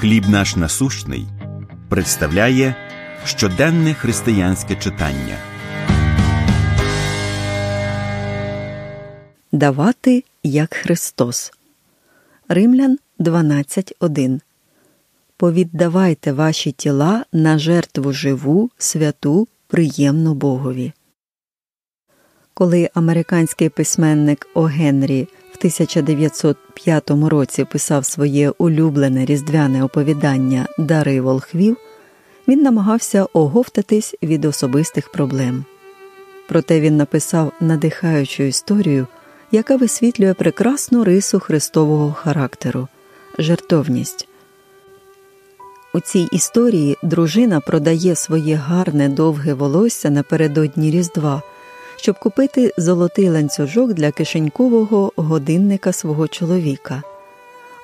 [0.00, 1.26] Хліб наш насущний
[1.88, 2.74] представляє
[3.24, 5.36] щоденне християнське читання.
[9.52, 11.52] Давати як Христос.
[12.48, 14.40] Римлян 12.1.
[15.36, 20.92] Повіддавайте ваші тіла на жертву живу, святу, приємну Богові.
[22.54, 24.62] Коли американський письменник О.
[24.62, 25.28] Генрі
[25.58, 31.76] 1905 році писав своє улюблене різдвяне оповідання Дари волхвів,
[32.48, 35.64] він намагався оговтатись від особистих проблем.
[36.48, 39.06] Проте він написав надихаючу історію,
[39.52, 42.88] яка висвітлює прекрасну рису Христового характеру
[43.38, 44.28] жертовність.
[45.94, 51.42] У цій історії дружина продає своє гарне довге волосся напередодні Різдва
[51.98, 57.02] щоб купити золотий ланцюжок для кишенькового годинника свого чоловіка.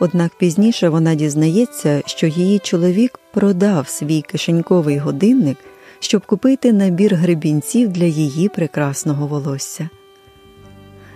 [0.00, 5.58] Однак пізніше вона дізнається, що її чоловік продав свій кишеньковий годинник,
[6.00, 9.88] щоб купити набір гребінців для її прекрасного волосся.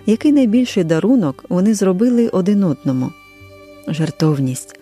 [0.05, 3.11] Який найбільший дарунок вони зробили один одному
[3.87, 4.79] жартовність.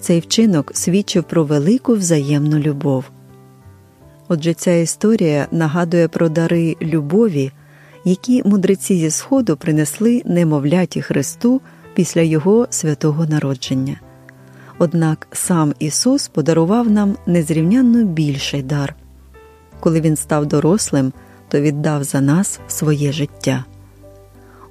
[0.00, 3.04] Цей вчинок свідчив про велику взаємну любов.
[4.32, 7.52] Отже, ця історія нагадує про дари любові,
[8.04, 11.60] які мудреці зі Сходу принесли немовляті Христу
[11.94, 14.00] після Його святого народження.
[14.78, 18.94] Однак сам Ісус подарував нам незрівнянно більший дар.
[19.80, 21.12] Коли Він став дорослим,
[21.48, 23.64] то віддав за нас своє життя.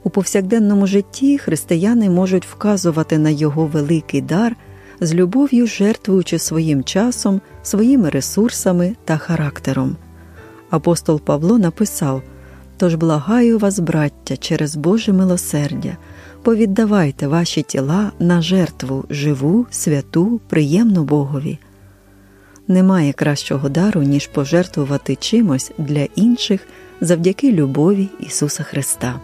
[0.04, 4.56] У повсякденному житті християни можуть вказувати на Його великий дар
[5.02, 9.96] з любов'ю жертвуючи своїм часом, своїми ресурсами та характером.
[10.70, 12.22] Апостол Павло написав
[12.78, 15.98] Тож благаю вас, браття, через Боже милосердя,
[16.44, 21.58] повіддавайте ваші тіла на жертву живу, святу, приємну Богові.
[22.68, 26.62] Немає кращого дару, ніж пожертвувати чимось для інших
[27.02, 29.20] завдяки любові Ісуса Христа.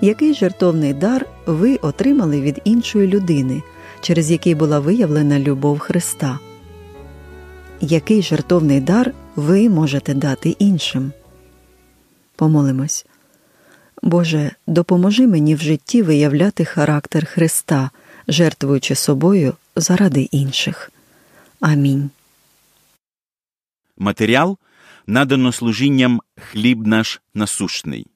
[0.00, 3.62] Який жертовний дар ви отримали від іншої людини?
[4.06, 6.38] Через який була виявлена любов Христа.
[7.80, 11.12] Який жертовний дар ви можете дати іншим?
[12.36, 13.06] Помолимось.
[14.02, 17.90] Боже, допоможи мені в житті виявляти характер Христа,
[18.28, 20.92] жертвуючи собою заради інших.
[21.60, 22.10] Амінь.
[23.98, 24.58] Матеріал
[25.06, 28.06] надано служінням хліб наш насущний.